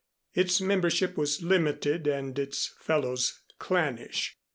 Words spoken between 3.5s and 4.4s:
clannish.